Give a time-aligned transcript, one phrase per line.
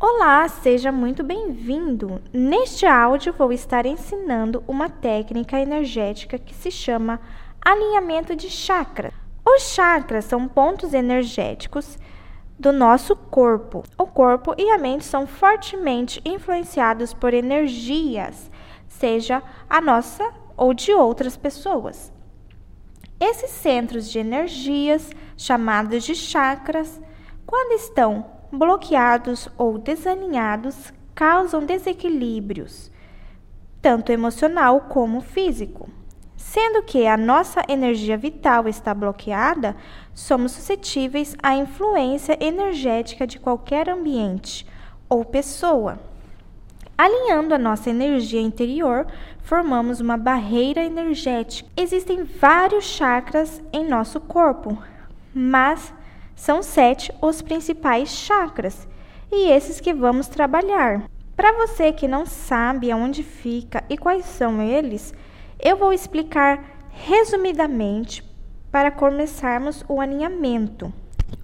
[0.00, 2.22] Olá, seja muito bem-vindo.
[2.32, 7.20] Neste áudio vou estar ensinando uma técnica energética que se chama
[7.60, 9.12] alinhamento de chakras.
[9.44, 11.98] Os chakras são pontos energéticos
[12.56, 13.82] do nosso corpo.
[13.98, 18.48] O corpo e a mente são fortemente influenciados por energias,
[18.86, 22.12] seja a nossa ou de outras pessoas.
[23.18, 27.00] Esses centros de energias, chamados de chakras,
[27.44, 32.90] quando estão bloqueados ou desalinhados, causam desequilíbrios,
[33.82, 35.88] tanto emocional como físico.
[36.36, 39.76] Sendo que a nossa energia vital está bloqueada,
[40.14, 44.66] somos suscetíveis à influência energética de qualquer ambiente
[45.08, 45.98] ou pessoa.
[46.96, 49.06] Alinhando a nossa energia interior,
[49.42, 51.68] formamos uma barreira energética.
[51.76, 54.76] Existem vários chakras em nosso corpo,
[55.34, 55.92] mas
[56.38, 58.86] são sete os principais chakras
[59.30, 61.10] e esses que vamos trabalhar.
[61.34, 65.12] Para você que não sabe aonde fica e quais são eles,
[65.58, 68.22] eu vou explicar resumidamente
[68.70, 70.92] para começarmos o alinhamento.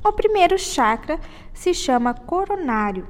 [0.02, 1.18] O primeiro chakra
[1.52, 3.06] se chama coronário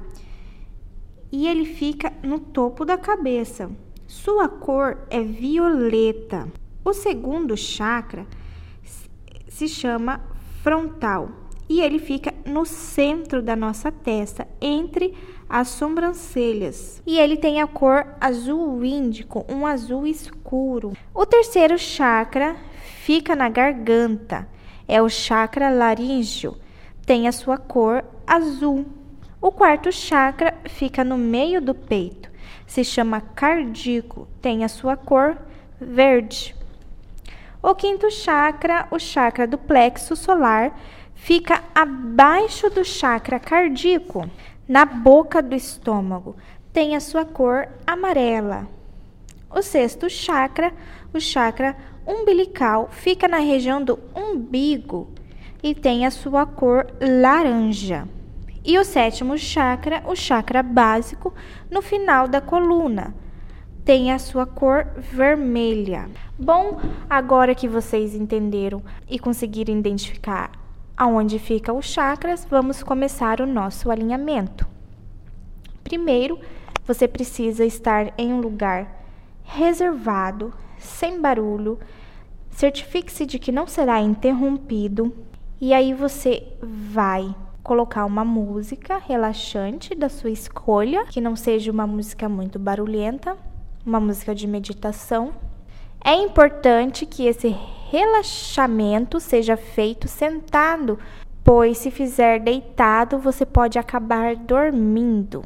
[1.31, 3.69] e ele fica no topo da cabeça.
[4.07, 6.47] Sua cor é violeta.
[6.83, 8.25] O segundo chakra
[9.47, 10.19] se chama
[10.63, 15.15] frontal e ele fica no centro da nossa testa, entre
[15.49, 17.01] as sobrancelhas.
[17.05, 20.93] E ele tem a cor azul índico, um azul escuro.
[21.13, 22.55] O terceiro chakra
[23.03, 24.47] fica na garganta,
[24.87, 26.55] é o chakra laríngeo,
[27.05, 28.85] tem a sua cor azul.
[29.41, 32.31] O quarto chakra fica no meio do peito.
[32.65, 35.37] Se chama cardíaco, tem a sua cor
[35.79, 36.55] verde.
[37.61, 40.75] O quinto chakra, o chakra do plexo solar,
[41.15, 44.29] fica abaixo do chakra cardíaco,
[44.67, 46.35] na boca do estômago.
[46.71, 48.67] Tem a sua cor amarela.
[49.49, 50.73] O sexto chakra,
[51.13, 55.09] o chakra umbilical, fica na região do umbigo
[55.63, 58.07] e tem a sua cor laranja.
[58.63, 61.33] E o sétimo chakra, o chakra básico,
[61.71, 63.15] no final da coluna,
[63.85, 66.09] tem a sua cor vermelha.
[66.37, 70.64] Bom, agora que vocês entenderam e conseguiram identificar
[70.97, 74.67] aonde ficam os chakras, vamos começar o nosso alinhamento.
[75.83, 76.39] Primeiro,
[76.85, 79.03] você precisa estar em um lugar
[79.43, 81.79] reservado, sem barulho.
[82.49, 85.13] Certifique-se de que não será interrompido
[85.59, 91.87] e aí você vai colocar uma música relaxante da sua escolha, que não seja uma
[91.87, 93.35] música muito barulhenta,
[93.85, 95.33] uma música de meditação.
[96.07, 97.47] É importante que esse
[97.89, 100.99] relaxamento seja feito sentado,
[101.43, 105.43] pois se fizer deitado, você pode acabar dormindo.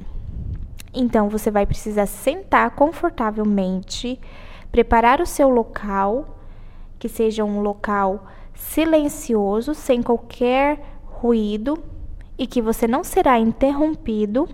[0.93, 4.19] Então você vai precisar sentar confortavelmente,
[4.69, 6.37] preparar o seu local,
[6.99, 11.81] que seja um local silencioso, sem qualquer ruído
[12.37, 14.45] e que você não será interrompido,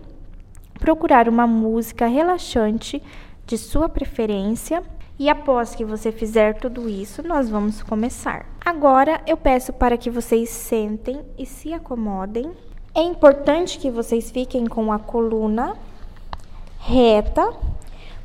[0.80, 3.02] procurar uma música relaxante
[3.48, 4.84] de sua preferência.
[5.18, 8.46] E após que você fizer tudo isso, nós vamos começar.
[8.66, 12.52] Agora eu peço para que vocês sentem e se acomodem.
[12.94, 15.78] É importante que vocês fiquem com a coluna
[16.80, 17.54] reta,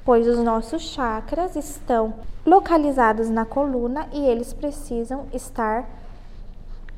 [0.05, 2.15] pois os nossos chakras estão
[2.45, 5.89] localizados na coluna e eles precisam estar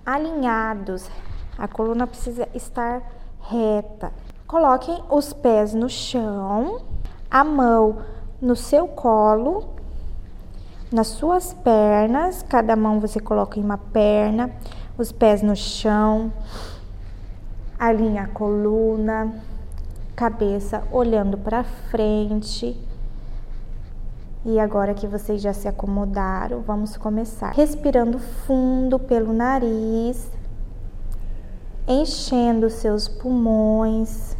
[0.04, 1.08] alinhados,
[1.58, 3.02] a coluna precisa estar
[3.40, 4.12] reta.
[4.46, 6.80] Coloquem os pés no chão,
[7.30, 7.98] a mão
[8.40, 9.81] no seu colo,
[10.92, 12.42] nas suas pernas.
[12.42, 14.50] Cada mão você coloca em uma perna,
[14.96, 16.32] os pés no chão.
[17.78, 19.34] Alinha a coluna,
[20.14, 22.78] cabeça olhando para frente.
[24.44, 27.52] E agora que vocês já se acomodaram, vamos começar.
[27.52, 30.30] Respirando fundo pelo nariz
[31.86, 34.36] enchendo seus pulmões,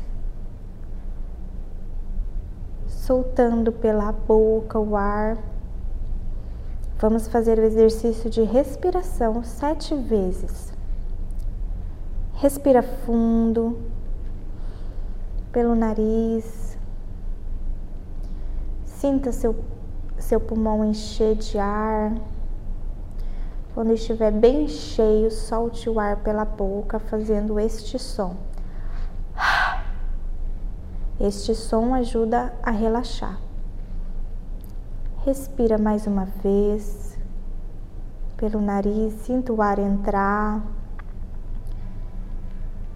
[2.87, 5.37] soltando pela boca o ar.
[7.03, 10.73] Vamos fazer o exercício de respiração sete vezes.
[12.35, 13.77] Respira fundo
[15.51, 16.79] pelo nariz.
[18.85, 19.65] Sinta seu,
[20.17, 22.15] seu pulmão encher de ar.
[23.75, 28.37] Quando estiver bem cheio, solte o ar pela boca, fazendo este som.
[31.19, 33.41] Este som ajuda a relaxar.
[35.25, 37.17] Respira mais uma vez
[38.37, 40.61] pelo nariz, sinta o ar entrar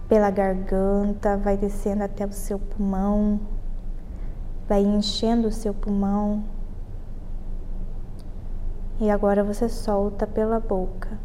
[0.09, 3.39] pela garganta, vai descendo até o seu pulmão,
[4.67, 6.43] vai enchendo o seu pulmão.
[8.99, 11.17] E agora você solta pela boca.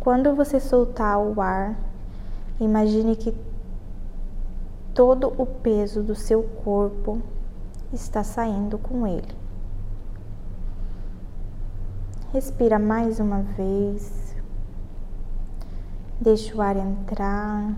[0.00, 1.78] Quando você soltar o ar,
[2.60, 3.34] imagine que
[4.92, 7.22] todo o peso do seu corpo
[7.92, 9.34] está saindo com ele.
[12.32, 14.36] Respira mais uma vez.
[16.20, 17.76] Deixa o ar entrar.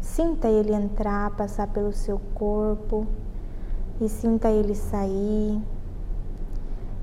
[0.00, 3.06] Sinta ele entrar, passar pelo seu corpo
[4.00, 5.60] e sinta ele sair.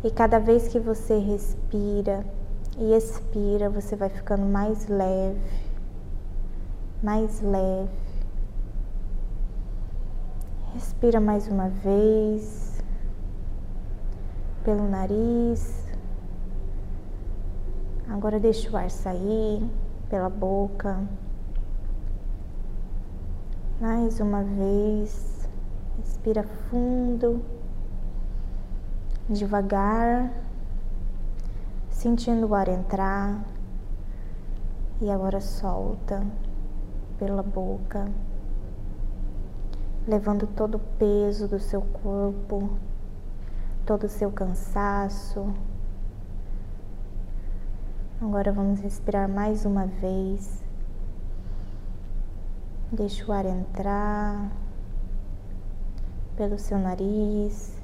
[0.04, 2.26] E cada vez que você respira
[2.78, 5.42] e expira, você vai ficando mais leve,
[7.04, 8.07] mais leve.
[10.78, 12.84] Respira mais uma vez
[14.64, 15.84] pelo nariz.
[18.08, 19.68] Agora deixa o ar sair
[20.08, 21.04] pela boca.
[23.82, 25.50] Mais uma vez.
[25.98, 27.44] Respira fundo,
[29.28, 30.32] devagar,
[31.90, 33.44] sentindo o ar entrar.
[35.02, 36.24] E agora solta
[37.18, 38.12] pela boca,
[40.08, 42.78] levando todo o peso do seu corpo,
[43.86, 45.54] todo o seu cansaço,
[48.20, 50.64] Agora vamos respirar mais uma vez.
[52.92, 54.52] Deixa o ar entrar
[56.36, 57.80] pelo seu nariz,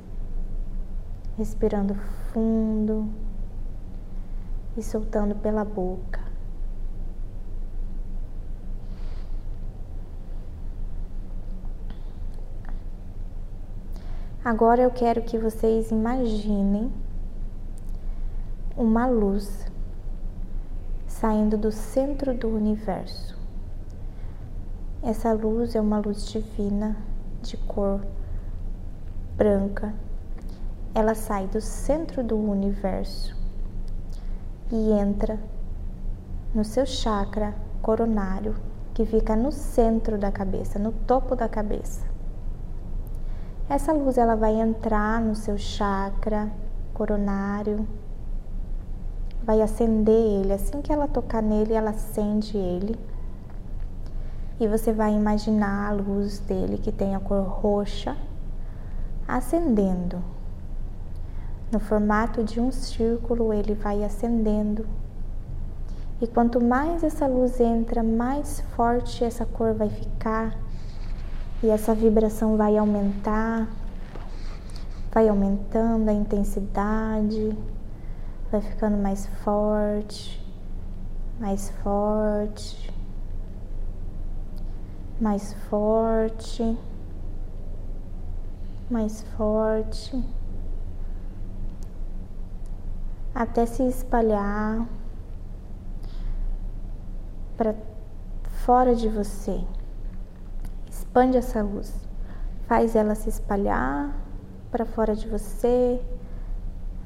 [1.38, 1.94] respirando
[2.34, 3.08] fundo
[4.76, 6.23] e soltando pela boca.
[14.46, 16.92] Agora eu quero que vocês imaginem
[18.76, 19.66] uma luz
[21.08, 23.40] saindo do centro do universo.
[25.02, 26.98] Essa luz é uma luz divina
[27.42, 28.06] de cor
[29.38, 29.94] branca.
[30.94, 33.34] Ela sai do centro do universo
[34.70, 35.40] e entra
[36.54, 38.58] no seu chakra coronário,
[38.94, 42.13] que fica no centro da cabeça, no topo da cabeça.
[43.70, 46.52] Essa luz ela vai entrar no seu chakra
[46.94, 47.88] coronário
[49.44, 50.54] vai acender ele.
[50.54, 52.98] Assim que ela tocar nele, ela acende ele.
[54.60, 58.16] E você vai imaginar a luz dele que tem a cor roxa
[59.28, 60.22] acendendo.
[61.72, 64.86] No formato de um círculo, ele vai acendendo.
[66.22, 70.56] E quanto mais essa luz entra, mais forte essa cor vai ficar.
[71.64, 73.68] E essa vibração vai aumentar,
[75.12, 77.56] vai aumentando a intensidade
[78.54, 80.40] vai ficando mais forte,
[81.40, 82.94] mais forte,
[85.20, 86.78] mais forte,
[88.92, 90.24] mais forte,
[93.34, 94.88] até se espalhar
[97.58, 97.74] para
[98.64, 99.64] fora de você.
[101.14, 101.94] Expande essa luz,
[102.66, 104.20] faz ela se espalhar
[104.72, 106.02] para fora de você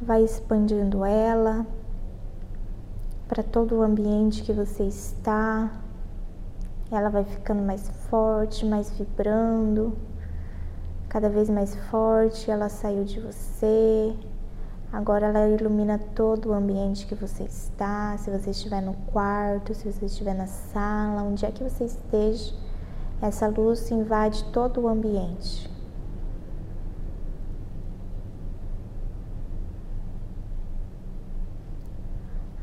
[0.01, 1.67] vai expandindo ela
[3.27, 5.69] para todo o ambiente que você está.
[6.89, 9.97] Ela vai ficando mais forte, mais vibrando,
[11.09, 12.49] cada vez mais forte.
[12.49, 14.15] Ela saiu de você.
[14.93, 18.17] Agora ela ilumina todo o ambiente que você está.
[18.19, 22.55] Se você estiver no quarto, se você estiver na sala, onde é que você esteja,
[23.21, 25.69] essa luz invade todo o ambiente.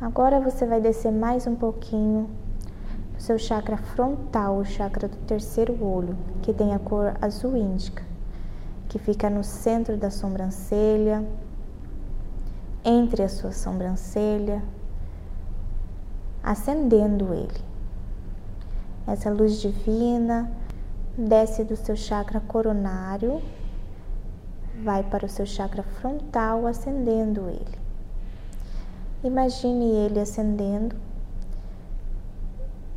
[0.01, 2.29] Agora você vai descer mais um pouquinho
[3.17, 8.05] o seu chakra frontal, o chakra do terceiro olho, que tem a cor azul índica,
[8.89, 11.27] que fica no centro da sobrancelha,
[12.85, 14.63] entre a sua sobrancelha,
[16.43, 17.74] acendendo ele.
[19.07, 20.51] Essa luz divina
[21.17, 23.43] desce do seu chakra coronário,
[24.83, 27.79] vai para o seu chakra frontal, acendendo ele.
[29.23, 30.97] Imagine ele acendendo,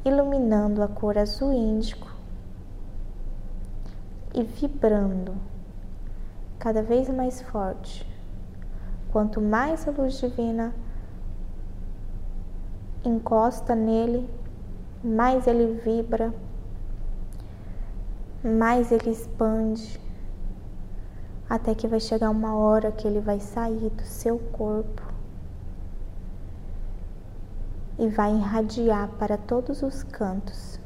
[0.04, 2.08] iluminando a cor azul índico
[4.34, 5.36] e vibrando
[6.60, 8.08] cada vez mais forte.
[9.12, 10.74] Quanto mais a luz divina
[13.04, 14.30] encosta nele,
[15.04, 16.34] mais ele vibra,
[18.44, 20.00] mais ele expande,
[21.50, 25.02] até que vai chegar uma hora que ele vai sair do seu corpo
[28.00, 30.80] e vai irradiar para todos os cantos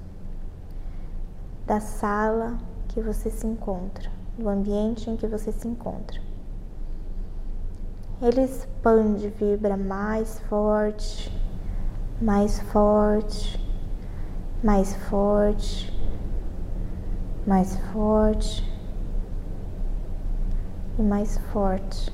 [1.65, 2.57] da sala
[2.89, 6.19] que você se encontra, do ambiente em que você se encontra.
[8.21, 11.31] Ele expande, vibra mais forte,
[12.21, 13.60] mais forte,
[14.63, 15.91] mais forte,
[17.47, 18.63] mais forte
[20.99, 22.13] e mais forte.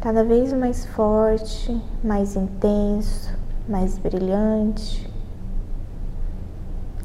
[0.00, 3.32] Cada vez mais forte, mais intenso,
[3.68, 5.08] mais brilhante,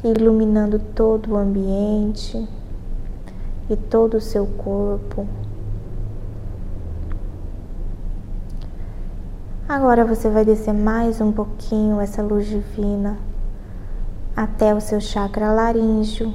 [0.04, 2.48] iluminando todo o ambiente
[3.70, 5.28] e todo o seu corpo.
[9.70, 13.18] Agora você vai descer mais um pouquinho essa luz divina
[14.34, 16.34] até o seu chakra laríngeo,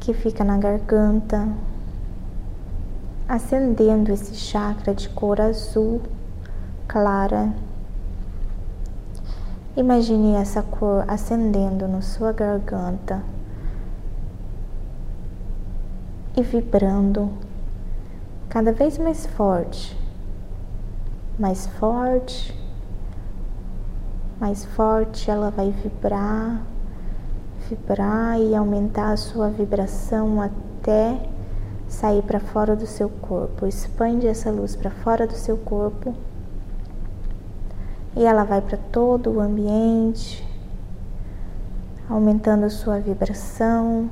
[0.00, 1.46] que fica na garganta,
[3.28, 6.00] acendendo esse chakra de cor azul
[6.88, 7.52] clara.
[9.76, 13.22] Imagine essa cor acendendo na sua garganta
[16.34, 17.30] e vibrando
[18.48, 19.99] cada vez mais forte
[21.40, 22.54] mais forte,
[24.38, 26.60] mais forte ela vai vibrar,
[27.66, 31.18] vibrar e aumentar a sua vibração até
[31.88, 33.66] sair para fora do seu corpo.
[33.66, 36.14] Expande essa luz para fora do seu corpo
[38.14, 40.46] e ela vai para todo o ambiente,
[42.06, 44.10] aumentando a sua vibração.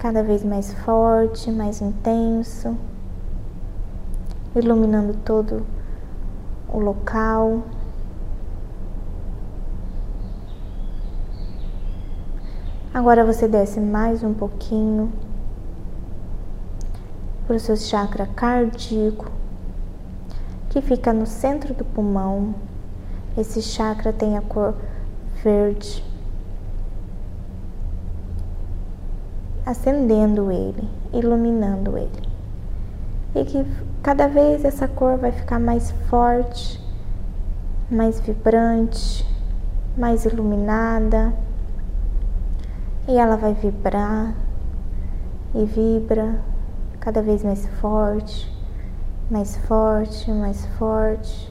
[0.00, 2.74] Cada vez mais forte, mais intenso,
[4.56, 5.66] iluminando todo
[6.66, 7.62] o local.
[12.94, 15.12] Agora você desce mais um pouquinho
[17.46, 19.30] para o seu chakra cardíaco,
[20.70, 22.54] que fica no centro do pulmão.
[23.36, 24.74] Esse chakra tem a cor
[25.44, 26.09] verde.
[29.70, 32.28] Acendendo ele, iluminando ele.
[33.34, 33.64] E que
[34.02, 36.80] cada vez essa cor vai ficar mais forte,
[37.90, 39.26] mais vibrante,
[39.96, 41.32] mais iluminada.
[43.08, 44.34] E ela vai vibrar
[45.54, 46.40] e vibra
[46.98, 48.52] cada vez mais forte,
[49.30, 51.50] mais forte, mais forte.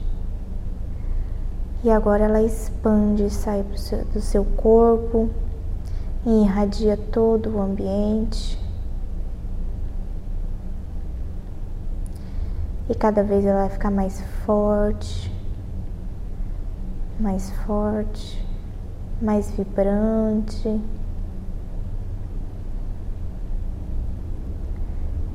[1.82, 3.64] E agora ela expande e sai
[4.12, 5.30] do seu corpo
[6.24, 8.58] e irradia todo o ambiente.
[12.88, 15.32] E cada vez ela vai ficar mais forte,
[17.18, 18.44] mais forte,
[19.22, 20.80] mais vibrante.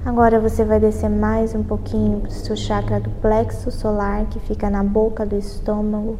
[0.06, 4.39] Agora você vai descer mais um pouquinho para o seu chakra do plexo solar que
[4.39, 6.20] fica na boca do estômago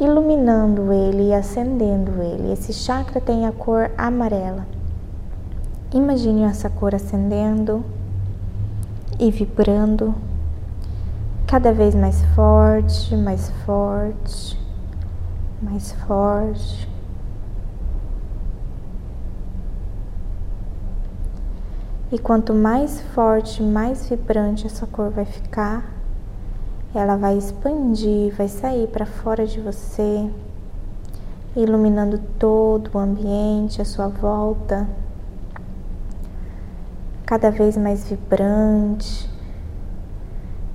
[0.00, 2.52] iluminando ele e acendendo ele.
[2.52, 4.66] Esse chakra tem a cor amarela.
[5.92, 7.84] Imagine essa cor acendendo
[9.18, 10.14] e vibrando
[11.46, 14.58] cada vez mais forte, mais forte,
[15.60, 16.88] mais forte.
[22.12, 25.99] E quanto mais forte, mais vibrante essa cor vai ficar,
[26.94, 30.28] ela vai expandir, vai sair para fora de você,
[31.54, 34.88] iluminando todo o ambiente à sua volta,
[37.24, 39.30] cada vez mais vibrante,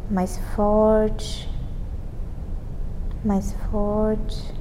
[0.10, 1.54] mais forte,
[3.24, 4.54] mais forte.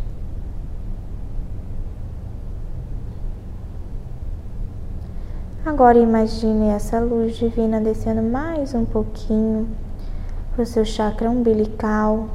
[5.64, 9.68] Agora imagine essa luz divina descendo mais um pouquinho
[10.54, 12.28] para o seu chakra umbilical,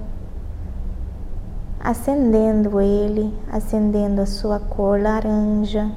[1.79, 5.89] acendendo ele, acendendo a sua cor laranja,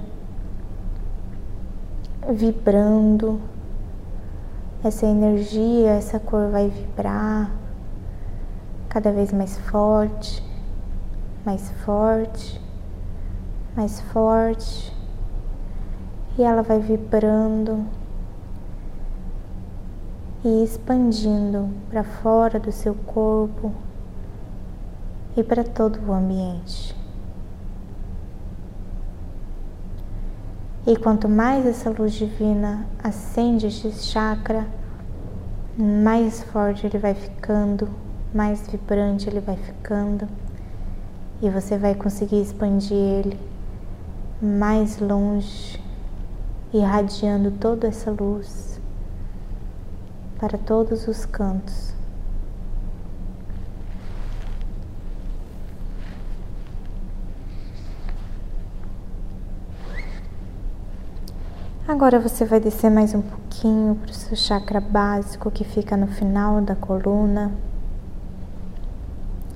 [2.31, 3.41] vibrando.
[4.85, 7.51] Essa energia, essa cor vai vibrar
[8.89, 10.45] cada vez mais forte,
[11.45, 12.61] mais forte,
[13.77, 14.97] mais forte,
[16.39, 17.85] e ela vai vibrando
[20.45, 23.73] e expandindo para fora do seu corpo
[25.37, 26.97] e para todo o ambiente.
[30.85, 34.67] E quanto mais essa luz divina acende este chakra,
[35.79, 37.89] mais forte ele vai ficando,
[38.35, 40.29] mais vibrante ele vai ficando,
[41.41, 43.39] e você vai conseguir expandir ele
[44.43, 45.81] mais longe,
[46.73, 48.72] irradiando toda essa luz
[50.43, 51.95] para todos os cantos.
[61.87, 66.09] Agora você vai descer mais um pouquinho para o seu chakra básico que fica no
[66.09, 67.53] final da coluna,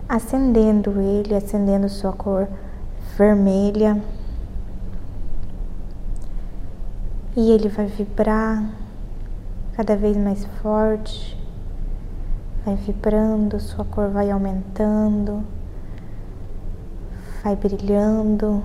[0.08, 2.46] acendendo ele, acendendo sua cor
[3.18, 4.00] vermelha.
[7.36, 8.85] E ele vai vibrar
[9.76, 11.36] cada vez mais forte,
[12.64, 15.44] vai vibrando, sua cor vai aumentando,
[17.44, 18.62] vai brilhando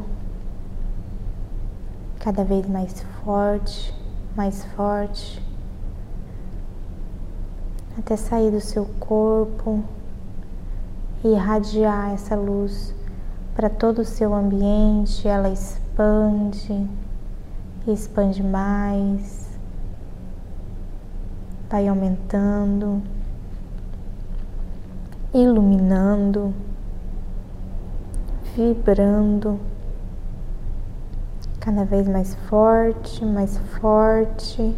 [2.17, 3.93] cada vez mais forte,
[4.37, 5.45] mais forte,
[7.97, 9.83] até sair do seu corpo
[11.25, 12.95] e irradiar essa luz
[13.53, 15.27] para todo o seu ambiente.
[15.27, 16.87] Ela expande,
[17.85, 19.40] expande mais,
[21.71, 23.01] vai aumentando,
[25.33, 26.53] iluminando,
[28.53, 29.57] vibrando
[31.61, 34.75] cada vez mais forte, mais forte,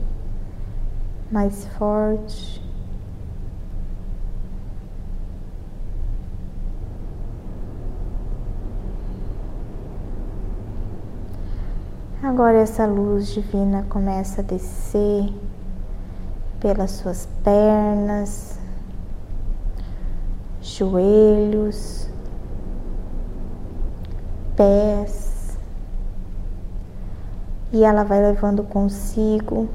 [1.32, 2.62] mais forte.
[12.22, 15.34] Agora essa luz divina começa a descer
[16.64, 18.58] pelas suas pernas,
[20.62, 22.08] joelhos,
[24.56, 25.58] pés,
[27.74, 29.68] e ela vai levando consigo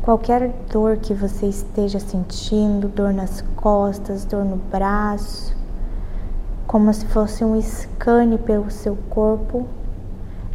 [0.00, 5.54] qualquer dor que você esteja sentindo, dor nas costas, dor no braço,
[6.66, 9.66] como se fosse um scan pelo seu corpo.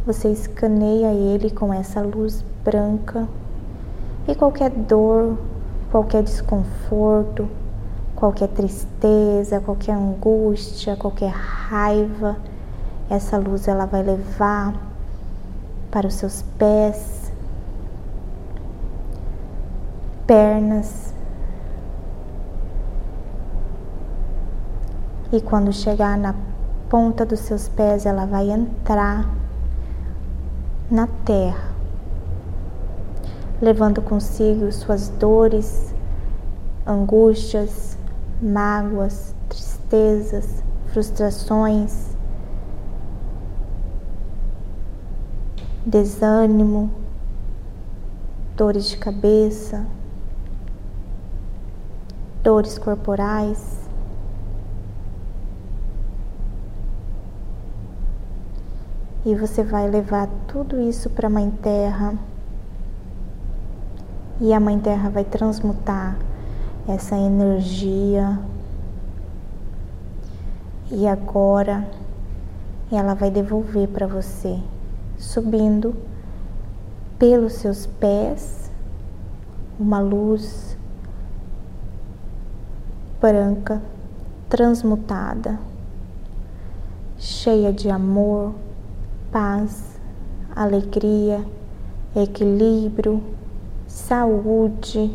[0.04, 3.28] Você escaneia ele com essa luz branca
[4.26, 5.38] e qualquer dor,
[5.90, 7.48] qualquer desconforto,
[8.16, 12.36] qualquer tristeza, qualquer angústia, qualquer raiva,
[13.10, 14.74] essa luz ela vai levar
[15.90, 17.30] para os seus pés,
[20.26, 21.12] pernas.
[25.32, 26.34] E quando chegar na
[26.88, 29.28] ponta dos seus pés, ela vai entrar
[30.90, 31.73] na terra,
[33.60, 35.94] levando consigo suas dores,
[36.86, 37.96] angústias,
[38.42, 42.14] mágoas, tristezas, frustrações,
[45.86, 46.90] desânimo,
[48.56, 49.86] dores de cabeça,
[52.42, 53.82] dores corporais.
[59.26, 62.14] E você vai levar tudo isso para a Mãe Terra.
[64.40, 66.16] E a Mãe Terra vai transmutar
[66.88, 68.38] essa energia.
[70.90, 71.88] E agora
[72.90, 74.60] ela vai devolver para você
[75.16, 75.94] subindo
[77.18, 78.70] pelos seus pés,
[79.78, 80.76] uma luz
[83.20, 83.80] branca,
[84.48, 85.58] transmutada,
[87.16, 88.54] cheia de amor,
[89.32, 89.98] paz,
[90.54, 91.44] alegria,
[92.14, 93.22] equilíbrio,
[93.94, 95.14] saúde,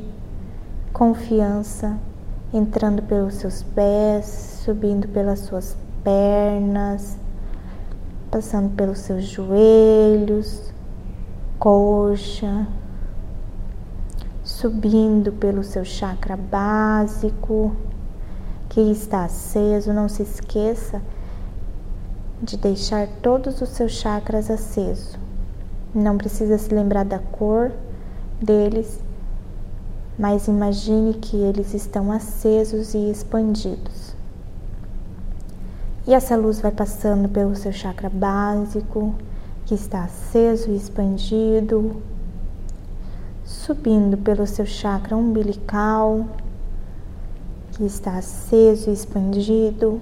[0.94, 1.98] confiança,
[2.54, 7.18] entrando pelos seus pés, subindo pelas suas pernas
[8.30, 10.72] passando pelos seus joelhos,
[11.58, 12.68] coxa,
[14.44, 17.76] subindo pelo seu chakra básico
[18.70, 19.94] que está aceso.
[19.94, 21.02] Não se esqueça
[22.42, 25.18] de deixar todos os seus chakras acesos.
[25.94, 27.72] Não precisa se lembrar da cor
[28.42, 29.00] deles,
[30.18, 34.16] mas imagine que eles estão acesos e expandidos.
[36.08, 39.14] E essa luz vai passando pelo seu chakra básico,
[39.66, 42.02] que está aceso e expandido,
[43.46, 46.26] subindo pelo seu chakra umbilical,
[47.74, 50.02] que está aceso e expandido,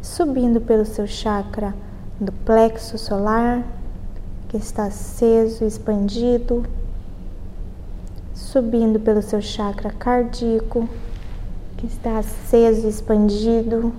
[0.00, 1.74] subindo pelo seu chakra
[2.18, 3.62] do plexo solar,
[4.48, 6.64] que está aceso e expandido,
[8.36, 10.88] subindo pelo seu chakra cardíaco,
[11.76, 13.92] que está aceso e expandido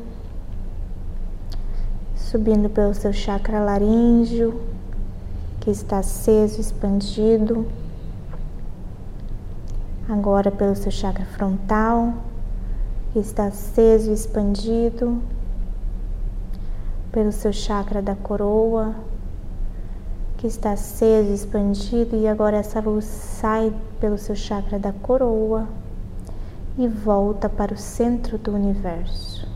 [2.29, 4.59] subindo pelo seu chakra laríngeo,
[5.61, 7.65] que está aceso, expandido.
[10.09, 12.15] Agora pelo seu chakra frontal,
[13.13, 15.21] que está aceso, expandido.
[17.13, 18.93] Pelo seu chakra da coroa,
[20.37, 25.67] que está aceso, expandido, e agora essa luz sai pelo seu chakra da coroa
[26.77, 29.47] e volta para o centro do universo.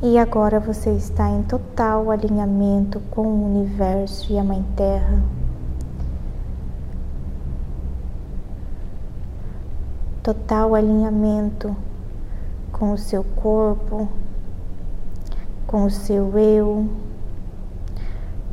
[0.00, 5.20] E agora você está em total alinhamento com o universo e a Mãe Terra.
[10.22, 11.76] Total alinhamento
[12.78, 14.08] com o seu corpo,
[15.66, 16.88] com o seu eu,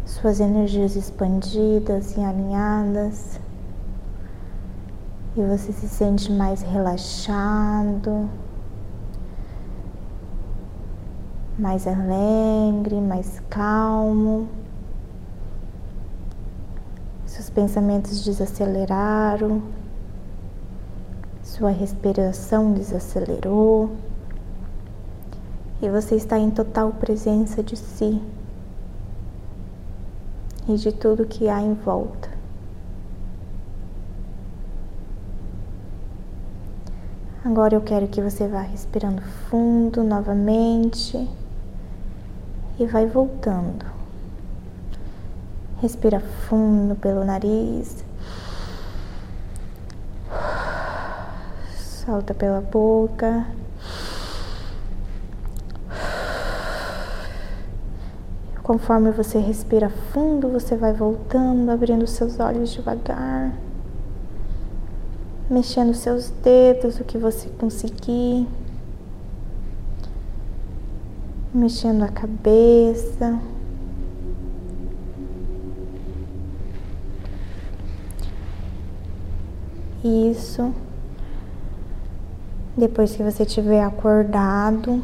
[0.06, 3.40] suas energias expandidas e alinhadas.
[5.36, 8.30] E você se sente mais relaxado
[11.58, 14.48] mais alegre, mais calmo.
[17.26, 19.62] Seus pensamentos desaceleraram,
[21.42, 23.92] sua respiração desacelerou
[25.82, 28.22] e você está em total presença de si
[30.68, 32.30] e de tudo que há em volta.
[37.44, 41.30] Agora eu quero que você vá respirando fundo novamente
[42.80, 43.86] e vai voltando.
[45.80, 48.04] Respira fundo pelo nariz.
[51.78, 53.46] Solta pela boca.
[58.66, 63.54] Conforme você respira fundo, você vai voltando, abrindo seus olhos devagar,
[65.48, 68.48] mexendo seus dedos, o que você conseguir.
[71.54, 73.40] mexendo a cabeça.
[80.04, 80.74] Isso.
[82.76, 85.02] Depois que você tiver acordado,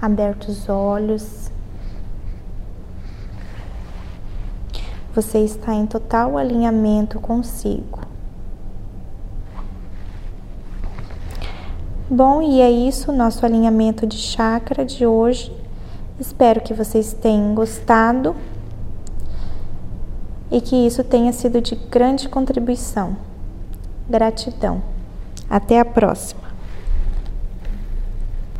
[0.00, 1.50] aberto os olhos,
[5.14, 8.00] você está em total alinhamento consigo.
[12.10, 15.54] Bom, e é isso, nosso alinhamento de chakra de hoje.
[16.18, 18.34] Espero que vocês tenham gostado
[20.50, 23.16] e que isso tenha sido de grande contribuição.
[24.08, 24.82] Gratidão.
[25.48, 26.43] Até a próxima.